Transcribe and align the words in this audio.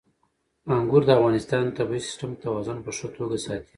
انګور 0.75 1.01
د 1.05 1.09
افغانستان 1.17 1.63
د 1.67 1.75
طبعي 1.77 1.99
سیسټم 2.07 2.31
توازن 2.43 2.77
په 2.85 2.91
ښه 2.97 3.07
توګه 3.17 3.37
ساتي. 3.45 3.69